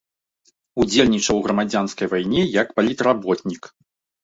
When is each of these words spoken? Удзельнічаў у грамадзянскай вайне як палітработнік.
Удзельнічаў 0.83 1.35
у 1.41 1.43
грамадзянскай 1.49 2.11
вайне 2.15 2.41
як 2.61 2.67
палітработнік. 2.81 3.73